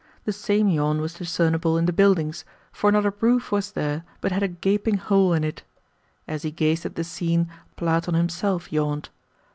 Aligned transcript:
The 0.25 0.33
same 0.33 0.67
yawn 0.67 0.99
was 0.99 1.13
discernible 1.13 1.77
in 1.77 1.85
the 1.85 1.93
buildings, 1.93 2.43
for 2.71 2.91
not 2.91 3.05
a 3.05 3.13
roof 3.19 3.51
was 3.51 3.73
there 3.73 4.03
but 4.19 4.31
had 4.31 4.41
a 4.41 4.47
gaping 4.47 4.97
hole 4.97 5.31
in 5.31 5.43
it. 5.43 5.61
As 6.27 6.41
he 6.41 6.49
gazed 6.49 6.87
at 6.87 6.95
the 6.95 7.03
scene 7.03 7.49
Platon 7.75 8.15
himself 8.15 8.73
yawned. 8.73 9.09